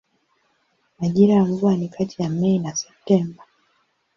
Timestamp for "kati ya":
1.89-2.29